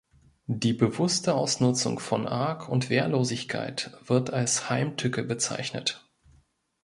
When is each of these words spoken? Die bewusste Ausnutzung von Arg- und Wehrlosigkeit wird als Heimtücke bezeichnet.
Die 0.47 0.73
bewusste 0.73 1.35
Ausnutzung 1.35 1.99
von 1.99 2.25
Arg- 2.27 2.67
und 2.67 2.89
Wehrlosigkeit 2.89 3.95
wird 4.03 4.33
als 4.33 4.67
Heimtücke 4.67 5.21
bezeichnet. 5.23 6.09